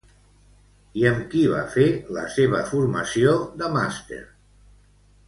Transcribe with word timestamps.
I 1.01 1.03
amb 1.09 1.19
qui 1.33 1.43
va 1.51 1.59
fer 1.75 1.85
la 2.17 2.23
seva 2.37 2.63
formació 2.71 3.37
de 3.61 3.69
màster? 3.77 4.23